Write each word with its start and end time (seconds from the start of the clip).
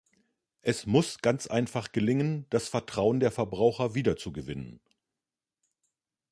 Es 0.63 0.87
muss 0.87 1.19
ganz 1.19 1.45
einfach 1.45 1.91
gelingen, 1.91 2.47
das 2.49 2.67
Vertrauen 2.69 3.19
der 3.19 3.29
Verbraucher 3.31 3.93
wiederzugewinnen. 3.93 4.81